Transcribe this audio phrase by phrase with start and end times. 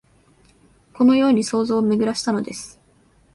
[0.95, 2.79] このように想像をめぐらしたのです